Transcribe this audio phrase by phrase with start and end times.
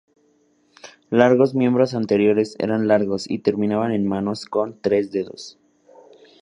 [1.11, 5.59] Largos miembros anteriores eran largos y terminaban en manos con tres dedos.